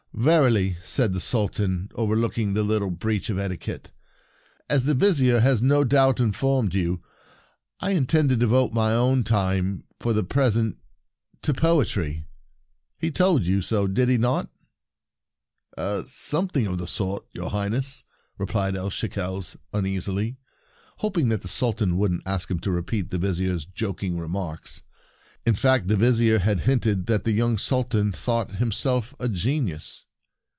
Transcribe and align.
"Verily," 0.13 0.77
said 0.83 1.13
the 1.13 1.19
Sultan, 1.21 1.89
overlooking 1.95 2.53
the 2.53 2.61
little 2.61 2.91
breach 2.91 3.31
of 3.31 3.39
etiquette. 3.39 3.91
"As 4.69 4.83
the 4.83 4.93
Vizier 4.93 5.37
A 5.37 5.39
Good 5.39 5.47
Official 5.47 5.65
More 5.67 5.75
Poetry 5.79 5.87
6o 5.87 5.89
The 5.89 5.97
Sultan's 5.97 6.35
Caution 6.35 6.57
has 6.61 6.61
no 6.61 6.61
doubt 6.67 6.69
informed 6.69 6.73
you, 6.75 6.91
I 6.93 7.01
of 7.01 7.89
Shekels 7.93 7.99
intend 8.01 8.29
to 8.29 8.35
devote 8.35 8.73
my 8.73 8.93
own 8.93 9.23
time, 9.23 9.83
for 9.99 10.13
the 10.13 10.23
present, 10.23 10.77
to 11.41 11.53
poetry. 11.55 12.25
He 12.99 13.09
told 13.09 13.45
you 13.47 13.61
so, 13.63 13.87
did 13.87 14.09
he 14.09 14.17
not?"" 14.19 14.51
Something 16.05 16.67
of 16.67 16.77
the 16.77 16.87
sort, 16.87 17.25
your 17.31 17.49
Highness," 17.49 18.03
replied 18.37 18.75
El 18.75 18.91
Shekels 18.91 19.57
uneasily, 19.73 20.37
hoping 20.97 21.29
that 21.29 21.41
the 21.41 21.47
Sul 21.47 21.73
tan 21.73 21.97
wouldn't 21.97 22.21
ask 22.27 22.51
him 22.51 22.59
to 22.59 22.69
repeat 22.69 23.09
the 23.09 23.17
Vizier's 23.17 23.65
joking 23.65 24.19
remarks. 24.19 24.83
In 25.47 25.55
fact, 25.55 25.87
the 25.87 25.97
Vizier 25.97 26.37
had 26.37 26.59
hinted 26.59 27.07
that 27.07 27.23
the 27.23 27.31
young 27.31 27.57
Sultan 27.57 28.11
thought 28.11 28.57
him 28.57 28.71
self 28.71 29.15
a 29.19 29.27
genius. 29.27 30.05